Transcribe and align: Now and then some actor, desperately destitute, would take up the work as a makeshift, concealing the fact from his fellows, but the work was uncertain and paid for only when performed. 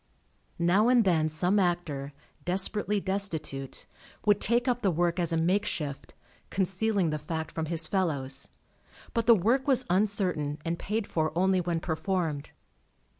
Now 0.57 0.87
and 0.89 1.03
then 1.03 1.29
some 1.29 1.59
actor, 1.59 2.11
desperately 2.43 2.99
destitute, 2.99 3.85
would 4.25 4.41
take 4.41 4.67
up 4.67 4.81
the 4.81 4.89
work 4.89 5.19
as 5.19 5.31
a 5.31 5.37
makeshift, 5.37 6.15
concealing 6.49 7.11
the 7.11 7.19
fact 7.19 7.51
from 7.51 7.67
his 7.67 7.85
fellows, 7.85 8.47
but 9.13 9.27
the 9.27 9.35
work 9.35 9.67
was 9.67 9.85
uncertain 9.91 10.57
and 10.65 10.79
paid 10.79 11.05
for 11.05 11.31
only 11.37 11.61
when 11.61 11.81
performed. 11.81 12.49